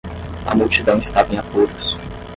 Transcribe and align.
A 0.47 0.55
multidão 0.55 0.97
estava 0.97 1.35
em 1.35 1.37
apuros. 1.37 1.95